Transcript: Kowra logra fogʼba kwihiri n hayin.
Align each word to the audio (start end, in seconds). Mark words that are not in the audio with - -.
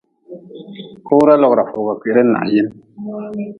Kowra 1.07 1.33
logra 1.41 1.63
fogʼba 1.71 1.93
kwihiri 1.99 2.23
n 2.25 2.33
hayin. 2.41 2.67